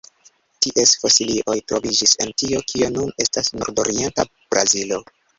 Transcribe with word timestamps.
Ties 0.65 0.91
fosilioj 1.01 1.57
troviĝis 1.71 2.13
en 2.25 2.31
tio 2.43 2.61
kio 2.71 2.87
nun 2.95 3.11
estas 3.25 3.51
nordorienta 3.59 4.25
Brazilo. 4.55 4.99